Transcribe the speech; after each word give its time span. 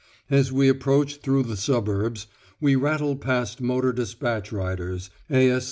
As 0.31 0.51
we 0.51 0.67
approach 0.67 1.17
through 1.17 1.43
the 1.43 1.55
suburbs, 1.55 2.25
we 2.59 2.75
rattle 2.75 3.15
past 3.15 3.61
motor 3.61 3.93
despatch 3.93 4.51
riders, 4.51 5.11
A. 5.29 5.59